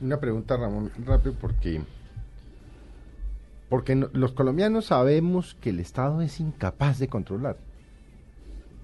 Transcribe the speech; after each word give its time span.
Una 0.00 0.18
pregunta, 0.18 0.56
Ramón, 0.56 0.90
rápido, 1.04 1.34
porque, 1.38 1.82
porque 3.68 3.94
los 3.94 4.32
colombianos 4.32 4.86
sabemos 4.86 5.56
que 5.60 5.70
el 5.70 5.80
Estado 5.80 6.22
es 6.22 6.40
incapaz 6.40 6.98
de 6.98 7.08
controlar. 7.08 7.56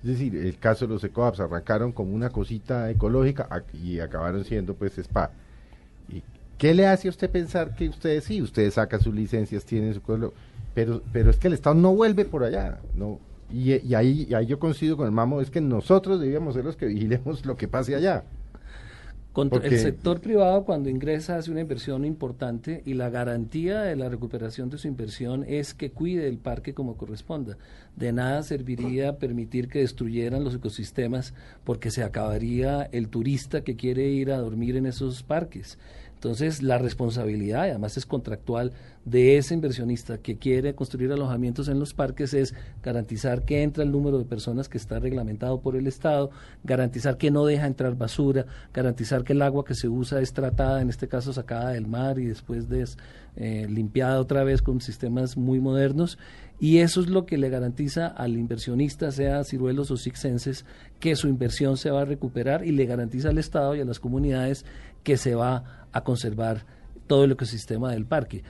Es 0.02 0.10
decir, 0.10 0.36
el 0.36 0.58
caso 0.58 0.86
de 0.86 0.94
los 0.94 1.04
ecoaps 1.04 1.40
arrancaron 1.40 1.90
como 1.90 2.14
una 2.14 2.30
cosita 2.30 2.90
ecológica 2.90 3.48
y 3.72 3.98
acabaron 3.98 4.44
siendo 4.44 4.74
pues 4.74 4.98
spa. 4.98 5.30
¿Y 6.08 6.22
qué 6.58 6.74
le 6.74 6.86
hace 6.86 7.08
a 7.08 7.10
usted 7.10 7.30
pensar 7.30 7.74
que 7.74 7.88
ustedes 7.88 8.24
sí, 8.24 8.42
ustedes 8.42 8.74
sacan 8.74 9.00
sus 9.00 9.14
licencias, 9.14 9.64
tienen 9.64 9.94
su 9.94 10.32
pero, 10.74 11.02
pero 11.12 11.30
es 11.30 11.38
que 11.38 11.48
el 11.48 11.54
Estado 11.54 11.74
no 11.74 11.94
vuelve 11.94 12.26
por 12.26 12.44
allá, 12.44 12.78
no. 12.94 13.18
Y, 13.50 13.74
y 13.74 13.94
ahí, 13.94 14.26
y 14.28 14.34
ahí 14.34 14.44
yo 14.44 14.58
coincido 14.58 14.96
con 14.96 15.06
el 15.06 15.12
mamo, 15.12 15.40
es 15.40 15.50
que 15.50 15.60
nosotros 15.62 16.20
debíamos 16.20 16.54
ser 16.54 16.64
los 16.64 16.76
que 16.76 16.86
vigilemos 16.86 17.46
lo 17.46 17.56
que 17.56 17.66
pase 17.66 17.94
allá. 17.94 18.24
Contra- 19.36 19.60
Porque- 19.60 19.74
El 19.74 19.82
sector 19.82 20.22
privado 20.22 20.64
cuando 20.64 20.88
ingresa 20.88 21.36
hace 21.36 21.50
una 21.50 21.60
inversión 21.60 22.06
importante 22.06 22.80
y 22.86 22.94
la 22.94 23.10
garantía 23.10 23.82
de 23.82 23.94
la 23.94 24.08
recuperación 24.08 24.70
de 24.70 24.78
su 24.78 24.88
inversión 24.88 25.44
es 25.46 25.74
que 25.74 25.90
cuide 25.90 26.26
el 26.26 26.38
parque 26.38 26.72
como 26.72 26.96
corresponda. 26.96 27.58
De 27.96 28.14
nada 28.14 28.42
serviría 28.42 29.18
permitir 29.18 29.68
que 29.68 29.80
destruyeran 29.80 30.42
los 30.42 30.54
ecosistemas 30.54 31.34
porque 31.64 31.90
se 31.90 32.02
acabaría 32.02 32.88
el 32.92 33.10
turista 33.10 33.60
que 33.60 33.76
quiere 33.76 34.08
ir 34.08 34.32
a 34.32 34.38
dormir 34.38 34.74
en 34.74 34.86
esos 34.86 35.22
parques. 35.22 35.78
Entonces, 36.16 36.62
la 36.62 36.78
responsabilidad, 36.78 37.62
además 37.62 37.96
es 37.96 38.06
contractual, 38.06 38.72
de 39.04 39.36
ese 39.36 39.54
inversionista 39.54 40.18
que 40.18 40.36
quiere 40.36 40.74
construir 40.74 41.12
alojamientos 41.12 41.68
en 41.68 41.78
los 41.78 41.94
parques 41.94 42.34
es 42.34 42.54
garantizar 42.82 43.44
que 43.44 43.62
entra 43.62 43.84
el 43.84 43.92
número 43.92 44.18
de 44.18 44.24
personas 44.24 44.68
que 44.68 44.78
está 44.78 44.98
reglamentado 44.98 45.60
por 45.60 45.76
el 45.76 45.86
Estado, 45.86 46.30
garantizar 46.64 47.16
que 47.16 47.30
no 47.30 47.44
deja 47.46 47.66
entrar 47.66 47.96
basura, 47.96 48.46
garantizar 48.74 49.22
que 49.22 49.34
el 49.34 49.42
agua 49.42 49.64
que 49.64 49.74
se 49.74 49.88
usa 49.88 50.20
es 50.20 50.32
tratada, 50.32 50.80
en 50.82 50.88
este 50.88 51.06
caso 51.06 51.32
sacada 51.32 51.70
del 51.70 51.86
mar 51.86 52.18
y 52.18 52.24
después 52.26 52.68
des- 52.68 52.96
eh, 53.36 53.66
limpiada 53.68 54.20
otra 54.20 54.44
vez 54.44 54.62
con 54.62 54.80
sistemas 54.80 55.36
muy 55.36 55.60
modernos. 55.60 56.18
Y 56.58 56.78
eso 56.78 57.00
es 57.02 57.08
lo 57.08 57.26
que 57.26 57.36
le 57.36 57.50
garantiza 57.50 58.06
al 58.06 58.36
inversionista, 58.36 59.10
sea 59.12 59.44
ciruelos 59.44 59.90
o 59.90 59.96
sixenses, 59.96 60.64
que 61.00 61.14
su 61.16 61.28
inversión 61.28 61.76
se 61.76 61.90
va 61.90 62.02
a 62.02 62.04
recuperar 62.06 62.64
y 62.64 62.72
le 62.72 62.86
garantiza 62.86 63.28
al 63.28 63.38
Estado 63.38 63.74
y 63.74 63.80
a 63.80 63.84
las 63.84 64.00
comunidades 64.00 64.64
que 65.02 65.16
se 65.18 65.34
va 65.34 65.86
a 65.92 66.02
conservar 66.02 66.64
todo 67.06 67.24
el 67.24 67.32
ecosistema 67.32 67.92
del 67.92 68.06
parque. 68.06 68.42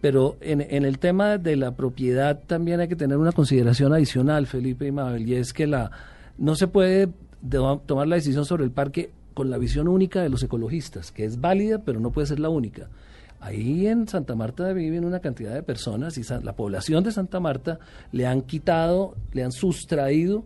Pero 0.00 0.36
en, 0.40 0.60
en 0.60 0.84
el 0.84 1.00
tema 1.00 1.38
de 1.38 1.56
la 1.56 1.74
propiedad 1.74 2.40
también 2.46 2.78
hay 2.78 2.86
que 2.86 2.94
tener 2.94 3.16
una 3.18 3.32
consideración 3.32 3.92
adicional, 3.92 4.46
Felipe 4.46 4.86
y 4.86 4.92
Mabel, 4.92 5.28
y 5.28 5.34
es 5.34 5.52
que 5.52 5.66
la 5.66 5.90
no 6.38 6.54
se 6.54 6.68
puede 6.68 7.08
de- 7.42 7.78
tomar 7.86 8.06
la 8.06 8.14
decisión 8.14 8.44
sobre 8.44 8.62
el 8.62 8.70
parque 8.70 9.10
con 9.34 9.50
la 9.50 9.58
visión 9.58 9.88
única 9.88 10.22
de 10.22 10.28
los 10.28 10.44
ecologistas, 10.44 11.10
que 11.10 11.24
es 11.24 11.40
válida, 11.40 11.82
pero 11.84 11.98
no 11.98 12.12
puede 12.12 12.28
ser 12.28 12.38
la 12.38 12.48
única. 12.48 12.88
Ahí 13.40 13.86
en 13.86 14.08
Santa 14.08 14.34
Marta 14.34 14.72
viven 14.72 15.04
una 15.04 15.20
cantidad 15.20 15.54
de 15.54 15.62
personas 15.62 16.18
y 16.18 16.22
la 16.42 16.56
población 16.56 17.04
de 17.04 17.12
Santa 17.12 17.38
Marta 17.40 17.78
le 18.10 18.26
han 18.26 18.42
quitado, 18.42 19.14
le 19.32 19.44
han 19.44 19.52
sustraído 19.52 20.44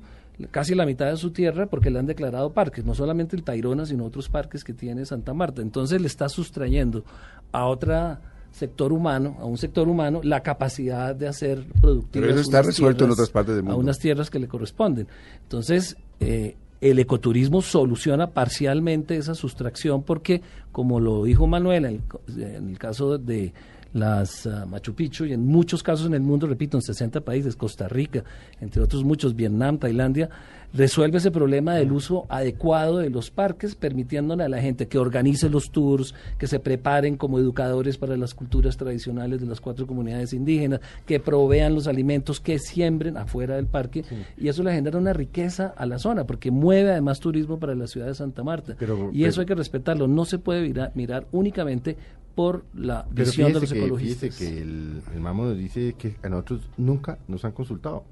casi 0.50 0.74
la 0.74 0.84
mitad 0.86 1.06
de 1.06 1.16
su 1.16 1.30
tierra 1.30 1.66
porque 1.66 1.90
le 1.90 1.98
han 1.98 2.06
declarado 2.06 2.52
parques, 2.52 2.84
no 2.84 2.94
solamente 2.94 3.36
el 3.36 3.44
Tayrona, 3.44 3.86
sino 3.86 4.04
otros 4.04 4.28
parques 4.28 4.64
que 4.64 4.72
tiene 4.74 5.06
Santa 5.06 5.32
Marta. 5.34 5.62
Entonces 5.62 6.00
le 6.00 6.06
está 6.06 6.28
sustrayendo 6.28 7.04
a 7.52 7.66
otro 7.66 8.18
sector 8.50 8.92
humano, 8.92 9.36
a 9.40 9.46
un 9.46 9.56
sector 9.56 9.88
humano, 9.88 10.20
la 10.22 10.42
capacidad 10.42 11.14
de 11.14 11.28
hacer 11.28 11.64
productivas. 11.80 12.26
Pero 12.26 12.30
eso 12.30 12.40
está 12.40 12.62
resuelto 12.62 13.04
en 13.04 13.10
otras 13.12 13.30
partes 13.30 13.54
del 13.56 13.64
A 13.64 13.68
mundo. 13.68 13.78
unas 13.78 13.98
tierras 13.98 14.28
que 14.28 14.38
le 14.38 14.48
corresponden. 14.48 15.08
Entonces, 15.42 15.96
eh, 16.20 16.56
el 16.82 16.98
ecoturismo 16.98 17.62
soluciona 17.62 18.30
parcialmente 18.30 19.16
esa 19.16 19.36
sustracción 19.36 20.02
porque, 20.02 20.42
como 20.72 20.98
lo 20.98 21.22
dijo 21.22 21.46
Manuel, 21.46 21.84
en 21.84 22.02
el, 22.36 22.42
en 22.42 22.68
el 22.70 22.78
caso 22.78 23.18
de 23.18 23.54
las 23.92 24.46
ah, 24.46 24.64
Machu 24.66 24.94
Picchu 24.94 25.24
y 25.26 25.32
en 25.32 25.46
muchos 25.46 25.82
casos 25.82 26.06
en 26.06 26.14
el 26.14 26.22
mundo, 26.22 26.46
repito, 26.46 26.76
en 26.76 26.82
60 26.82 27.20
países, 27.22 27.56
Costa 27.56 27.88
Rica, 27.88 28.24
entre 28.60 28.82
otros 28.82 29.04
muchos, 29.04 29.34
Vietnam, 29.36 29.78
Tailandia, 29.78 30.30
resuelve 30.74 31.18
ese 31.18 31.30
problema 31.30 31.74
del 31.74 31.92
uso 31.92 32.24
adecuado 32.30 32.96
de 32.98 33.10
los 33.10 33.30
parques, 33.30 33.74
permitiéndole 33.74 34.44
a 34.44 34.48
la 34.48 34.62
gente 34.62 34.88
que 34.88 34.96
organice 34.98 35.50
los 35.50 35.70
tours, 35.70 36.14
que 36.38 36.46
se 36.46 36.58
preparen 36.60 37.16
como 37.18 37.38
educadores 37.38 37.98
para 37.98 38.16
las 38.16 38.32
culturas 38.32 38.78
tradicionales 38.78 39.40
de 39.40 39.46
las 39.46 39.60
cuatro 39.60 39.86
comunidades 39.86 40.32
indígenas, 40.32 40.80
que 41.04 41.20
provean 41.20 41.74
los 41.74 41.86
alimentos, 41.86 42.40
que 42.40 42.58
siembren 42.58 43.18
afuera 43.18 43.56
del 43.56 43.66
parque, 43.66 44.02
y 44.38 44.48
eso 44.48 44.62
le 44.62 44.72
genera 44.72 44.96
una 44.98 45.12
riqueza 45.12 45.74
a 45.76 45.84
la 45.84 45.98
zona, 45.98 46.24
porque 46.24 46.50
mueve 46.50 46.92
además 46.92 47.20
turismo 47.20 47.58
para 47.58 47.74
la 47.74 47.86
ciudad 47.86 48.06
de 48.06 48.14
Santa 48.14 48.42
Marta. 48.42 48.74
Pero- 48.78 49.10
y 49.12 49.18
pero- 49.18 49.28
eso 49.28 49.40
hay 49.42 49.46
que 49.46 49.54
respetarlo, 49.54 50.08
no 50.08 50.24
se 50.24 50.38
puede 50.38 50.62
mirar, 50.62 50.92
mirar 50.94 51.26
únicamente 51.32 51.98
por 52.34 52.64
la 52.74 53.06
Pero 53.14 53.26
visión 53.26 53.52
de 53.52 53.60
los 53.60 53.72
que, 53.72 53.78
ecologistas. 53.78 54.20
fíjese 54.34 54.52
que 54.54 54.60
el, 54.62 55.02
el 55.14 55.20
mamo 55.20 55.44
nos 55.44 55.56
dice 55.58 55.94
que 55.98 56.16
a 56.22 56.28
nosotros 56.28 56.68
nunca 56.76 57.18
nos 57.28 57.44
han 57.44 57.52
consultado. 57.52 58.04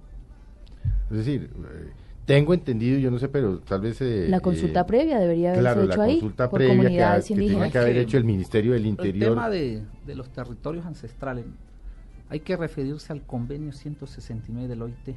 Es 1.10 1.16
decir, 1.19 1.50
eh, 1.54 1.91
tengo 2.26 2.54
entendido, 2.54 2.98
yo 2.98 3.10
no 3.10 3.19
sé, 3.19 3.28
pero 3.28 3.59
tal 3.60 3.80
vez... 3.80 4.00
eh, 4.00 4.26
La 4.28 4.41
consulta 4.41 4.80
eh, 4.80 4.84
previa 4.84 5.19
debería 5.19 5.50
haberse 5.50 5.62
Claro, 5.62 5.82
hecho 5.84 5.97
la 5.98 6.04
ahí 6.04 6.12
consulta 6.14 6.48
por 6.50 6.59
previa 6.59 6.75
que, 6.75 6.80
ha- 6.80 6.84
comunidades 6.84 7.25
que 7.25 7.28
tiene 7.28 7.42
indígenas. 7.44 7.72
que 7.72 7.78
haber 7.78 7.97
hecho 7.98 8.16
el 8.19 8.25
Ministerio 8.25 8.72
del 8.72 8.86
Interior. 8.86 9.28
El 9.30 9.34
tema 9.34 9.50
de, 9.50 9.82
de 10.06 10.14
los 10.14 10.30
territorios 10.30 10.86
ancestrales, 10.86 11.44
hay 12.28 12.41
que 12.41 12.56
referirse 12.56 13.12
al 13.12 13.22
convenio 13.26 13.72
169 13.72 14.69
del 14.69 14.82
OIT. 14.82 15.16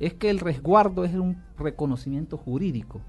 Es 0.00 0.14
que 0.14 0.28
el 0.30 0.40
resguardo 0.40 1.04
es 1.04 1.14
un 1.14 1.38
reconocimiento 1.58 2.36
jurídico 2.36 3.00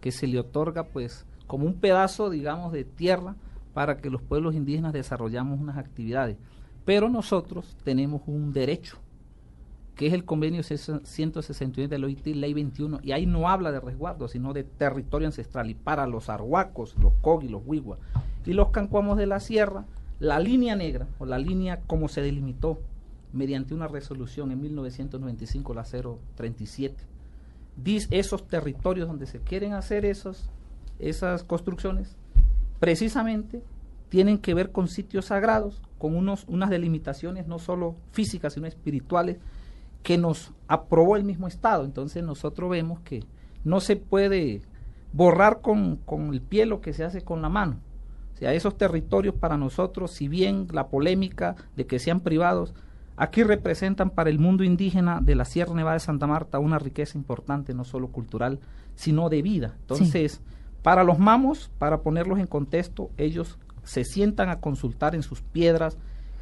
que 0.00 0.10
se 0.12 0.26
le 0.26 0.38
otorga 0.38 0.84
pues 0.88 1.24
como 1.46 1.64
un 1.66 1.74
pedazo, 1.74 2.28
digamos, 2.28 2.72
de 2.72 2.84
tierra 2.84 3.36
para 3.74 3.98
que 3.98 4.08
los 4.08 4.22
pueblos 4.22 4.54
indígenas 4.54 4.92
desarrollamos 4.92 5.60
unas 5.60 5.76
actividades. 5.76 6.36
Pero 6.84 7.08
nosotros 7.08 7.76
tenemos 7.84 8.22
un 8.26 8.52
derecho, 8.52 8.98
que 9.96 10.06
es 10.06 10.12
el 10.12 10.24
convenio 10.24 10.62
169 10.62 11.88
del 11.88 12.04
OIT, 12.04 12.26
ley 12.26 12.54
21, 12.54 13.00
y 13.02 13.12
ahí 13.12 13.26
no 13.26 13.48
habla 13.48 13.72
de 13.72 13.80
resguardo, 13.80 14.28
sino 14.28 14.52
de 14.52 14.64
territorio 14.64 15.26
ancestral. 15.28 15.70
Y 15.70 15.74
para 15.74 16.06
los 16.06 16.28
arhuacos, 16.28 16.96
los 16.98 17.12
cogi, 17.20 17.48
los 17.48 17.62
huigua 17.64 17.98
y 18.46 18.52
los 18.52 18.70
cancuamos 18.70 19.16
de 19.16 19.26
la 19.26 19.40
sierra, 19.40 19.84
la 20.20 20.38
línea 20.38 20.76
negra, 20.76 21.06
o 21.18 21.26
la 21.26 21.38
línea 21.38 21.80
como 21.86 22.08
se 22.08 22.22
delimitó 22.22 22.80
mediante 23.32 23.74
una 23.74 23.88
resolución 23.88 24.52
en 24.52 24.60
1995, 24.60 25.74
la 25.74 25.84
037, 26.36 27.02
dice 27.76 28.08
esos 28.10 28.46
territorios 28.46 29.08
donde 29.08 29.26
se 29.26 29.40
quieren 29.40 29.72
hacer 29.72 30.04
esas 30.04 31.44
construcciones, 31.44 32.16
precisamente 32.84 33.62
tienen 34.10 34.36
que 34.36 34.52
ver 34.52 34.70
con 34.70 34.88
sitios 34.88 35.24
sagrados, 35.24 35.80
con 35.96 36.14
unos, 36.14 36.44
unas 36.48 36.68
delimitaciones 36.68 37.46
no 37.46 37.58
solo 37.58 37.96
físicas, 38.12 38.52
sino 38.52 38.66
espirituales, 38.66 39.38
que 40.02 40.18
nos 40.18 40.52
aprobó 40.68 41.16
el 41.16 41.24
mismo 41.24 41.48
Estado. 41.48 41.86
Entonces 41.86 42.22
nosotros 42.22 42.68
vemos 42.68 43.00
que 43.00 43.24
no 43.64 43.80
se 43.80 43.96
puede 43.96 44.60
borrar 45.14 45.62
con, 45.62 45.96
con 45.96 46.34
el 46.34 46.42
pie 46.42 46.66
lo 46.66 46.82
que 46.82 46.92
se 46.92 47.04
hace 47.04 47.22
con 47.22 47.40
la 47.40 47.48
mano. 47.48 47.78
O 48.34 48.36
sea, 48.36 48.52
esos 48.52 48.76
territorios 48.76 49.34
para 49.34 49.56
nosotros, 49.56 50.10
si 50.10 50.28
bien 50.28 50.68
la 50.70 50.88
polémica 50.88 51.56
de 51.76 51.86
que 51.86 51.98
sean 51.98 52.20
privados, 52.20 52.74
aquí 53.16 53.44
representan 53.44 54.10
para 54.10 54.28
el 54.28 54.38
mundo 54.38 54.62
indígena 54.62 55.20
de 55.22 55.36
la 55.36 55.46
Sierra 55.46 55.72
Nevada 55.72 55.94
de 55.94 56.00
Santa 56.00 56.26
Marta 56.26 56.58
una 56.58 56.78
riqueza 56.78 57.16
importante, 57.16 57.72
no 57.72 57.84
solo 57.84 58.08
cultural, 58.08 58.60
sino 58.94 59.30
de 59.30 59.40
vida. 59.40 59.74
Entonces, 59.80 60.42
para 60.84 61.02
los 61.02 61.18
mamos, 61.18 61.70
para 61.78 62.02
ponerlos 62.02 62.38
en 62.38 62.46
contexto, 62.46 63.10
ellos 63.16 63.58
se 63.84 64.04
sientan 64.04 64.50
a 64.50 64.60
consultar 64.60 65.14
en 65.14 65.22
sus 65.22 65.40
piedras, 65.40 65.96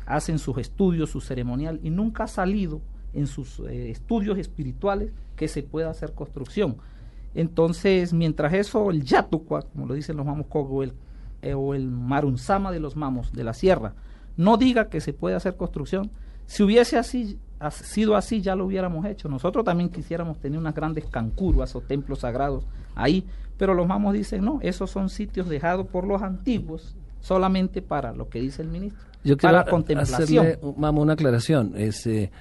hacen 0.04 0.40
sus 0.40 0.58
estudios, 0.58 1.10
su 1.10 1.20
ceremonial, 1.20 1.78
y 1.84 1.90
nunca 1.90 2.24
ha 2.24 2.26
salido 2.26 2.80
en 3.14 3.28
sus 3.28 3.60
eh, 3.60 3.92
estudios 3.92 4.36
espirituales 4.38 5.12
que 5.36 5.46
se 5.46 5.62
pueda 5.62 5.90
hacer 5.90 6.12
construcción. 6.12 6.78
Entonces, 7.36 8.12
mientras 8.12 8.52
eso, 8.52 8.90
el 8.90 9.04
Yatucua, 9.04 9.62
como 9.62 9.86
lo 9.86 9.94
dicen 9.94 10.16
los 10.16 10.26
mamos 10.26 10.48
Cogo, 10.48 10.82
el, 10.82 10.92
eh, 11.40 11.54
o 11.54 11.72
el 11.72 11.88
Marunzama 11.88 12.72
de 12.72 12.80
los 12.80 12.96
mamos 12.96 13.32
de 13.32 13.44
la 13.44 13.54
sierra, 13.54 13.94
no 14.36 14.56
diga 14.56 14.88
que 14.88 15.00
se 15.00 15.12
puede 15.12 15.36
hacer 15.36 15.56
construcción, 15.56 16.10
si 16.46 16.64
hubiese 16.64 16.98
así 16.98 17.38
ha 17.66 17.70
sido 17.70 18.16
así, 18.16 18.40
ya 18.42 18.54
lo 18.56 18.66
hubiéramos 18.66 19.06
hecho. 19.06 19.28
Nosotros 19.28 19.64
también 19.64 19.88
quisiéramos 19.90 20.38
tener 20.38 20.58
unas 20.58 20.74
grandes 20.74 21.04
cancuruas 21.06 21.74
o 21.76 21.80
templos 21.80 22.20
sagrados 22.20 22.64
ahí, 22.94 23.24
pero 23.56 23.74
los 23.74 23.86
mamos 23.86 24.14
dicen, 24.14 24.44
no, 24.44 24.58
esos 24.62 24.90
son 24.90 25.08
sitios 25.08 25.48
dejados 25.48 25.86
por 25.86 26.06
los 26.06 26.22
antiguos 26.22 26.94
solamente 27.20 27.82
para 27.82 28.12
lo 28.12 28.28
que 28.28 28.40
dice 28.40 28.62
el 28.62 28.68
ministro. 28.68 29.00
Yo 29.24 29.36
quiero 29.36 29.58
para 29.58 29.70
contemplación. 29.70 30.46
hacerle, 30.46 30.58
Mamo, 30.76 31.00
una 31.02 31.12
aclaración. 31.12 31.74
Este, 31.76 32.32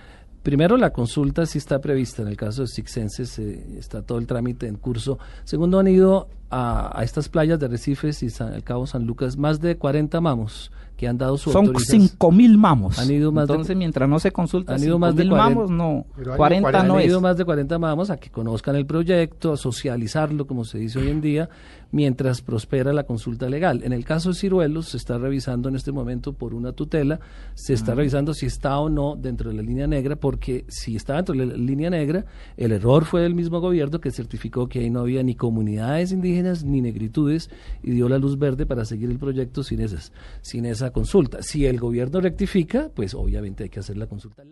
primero, 0.41 0.77
la 0.77 0.89
consulta 0.91 1.45
sí 1.45 1.59
está 1.59 1.79
prevista. 1.79 2.24
En 2.24 2.27
el 2.27 2.38
caso 2.38 2.63
de 2.63 2.67
Sixenses 2.67 3.38
eh, 3.38 3.77
está 3.77 4.01
todo 4.01 4.17
el 4.17 4.25
trámite 4.25 4.65
en 4.67 4.77
curso. 4.77 5.19
Segundo, 5.44 5.77
han 5.79 5.88
ido 5.88 6.27
a, 6.50 6.97
a 7.00 7.03
estas 7.03 7.29
playas 7.29 7.59
de 7.59 7.67
Arrecifes 7.67 8.24
y 8.24 8.31
San- 8.31 8.53
el 8.53 8.63
Cabo 8.63 8.88
San 8.88 9.06
Lucas 9.06 9.38
más 9.38 9.59
de 9.62 9.77
40 9.77 10.19
mamos 10.21 10.71
que 11.01 11.07
han 11.07 11.18
dado 11.18 11.36
su 11.36 11.50
Son 11.51 11.65
autorización. 11.65 12.09
cinco 12.09 12.31
mil 12.31 12.59
mamos. 12.59 13.00
Han 13.00 13.09
ido 13.09 13.31
más 13.31 13.48
de- 13.48 13.53
Entonces, 13.56 13.75
mientras 13.75 14.07
no 14.07 14.19
se 14.19 14.30
consulta 14.31 14.75
han 14.75 14.83
ido 14.83 15.00
más 15.00 15.15
de 15.15 15.24
5.000 15.24 15.30
40. 15.31 15.50
mamos, 15.56 15.71
no. 15.71 16.06
Pero 16.15 16.33
han 16.33 16.36
ido 16.36 16.38
40 16.38 16.62
40, 16.62 16.88
no 16.88 16.94
han 16.94 17.00
es. 17.01 17.07
ido 17.07 17.21
más 17.21 17.38
de 17.38 17.44
40 17.45 17.80
mamos 17.80 18.12
a 18.12 18.18
que 18.18 18.30
conozcan 18.30 18.75
el 18.75 18.86
proyecto, 18.86 19.51
a 19.53 19.57
socializarlo, 19.57 20.45
como 20.45 20.63
se 20.63 20.77
dice 20.77 21.00
hoy 21.00 21.09
en 21.09 21.19
día, 21.21 21.50
mientras 21.92 22.42
prospera 22.44 22.94
la 22.94 23.03
consulta 23.06 23.50
legal. 23.50 23.81
En 23.83 23.94
el 23.94 24.06
caso 24.06 24.30
de 24.30 24.36
Ciruelos, 24.36 24.89
se 24.89 24.98
está 24.98 25.18
revisando 25.18 25.69
en 25.69 25.75
este 25.75 25.92
momento 25.92 26.33
por 26.33 26.53
una 26.53 26.71
tutela, 26.71 27.19
se 27.56 27.74
está 27.74 27.95
revisando 27.95 28.36
si 28.36 28.45
está 28.45 28.77
o 28.77 28.88
no 28.88 29.15
dentro 29.15 29.50
de 29.50 29.56
la 29.56 29.63
línea 29.63 29.88
negra, 29.88 30.15
porque 30.15 30.65
si 30.68 30.95
está 30.95 31.15
dentro 31.15 31.33
de 31.36 31.48
la 31.48 31.53
línea 31.56 31.89
negra, 31.89 32.25
el 32.57 32.71
error 32.74 33.06
fue 33.06 33.21
del 33.21 33.33
mismo 33.33 33.59
gobierno 33.59 34.00
que 34.00 34.12
certificó 34.12 34.69
que 34.69 34.80
ahí 34.81 34.92
no 34.92 35.00
había 35.00 35.24
ni 35.24 35.33
comunidades 35.33 36.12
indígenas 36.12 36.63
ni 36.63 36.80
negritudes 36.80 37.50
y 37.81 37.89
dio 37.92 38.07
la 38.07 38.19
luz 38.19 38.38
verde 38.38 38.65
para 38.68 38.86
seguir 38.86 39.09
el 39.09 39.18
proyecto 39.18 39.63
sin 39.63 39.81
esas, 39.81 40.13
sin 40.42 40.65
esa 40.65 40.90
consulta. 40.91 41.41
Si 41.41 41.65
el 41.65 41.79
gobierno 41.79 42.21
rectifica, 42.21 42.89
pues 42.93 43.13
obviamente 43.13 43.63
hay 43.63 43.69
que 43.69 43.79
hacer 43.79 43.97
la 43.97 44.07
consulta. 44.07 44.43